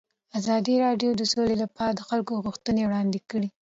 ازادي 0.39 0.75
راډیو 0.85 1.11
د 1.15 1.21
سوله 1.31 1.55
لپاره 1.63 1.91
د 1.93 2.01
خلکو 2.09 2.33
غوښتنې 2.45 2.81
وړاندې 2.85 3.19
کړي. 3.29 3.49